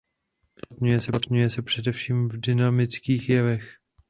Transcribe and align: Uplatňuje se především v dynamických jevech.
Uplatňuje 0.69 1.49
se 1.49 1.61
především 1.61 2.27
v 2.29 2.37
dynamických 2.39 3.29
jevech. 3.29 3.77